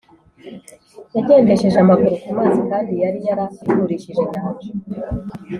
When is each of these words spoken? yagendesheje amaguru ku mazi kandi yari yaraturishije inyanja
yagendesheje 1.15 1.77
amaguru 1.81 2.15
ku 2.21 2.29
mazi 2.37 2.59
kandi 2.71 2.91
yari 3.03 3.19
yaraturishije 3.27 4.19
inyanja 4.25 4.69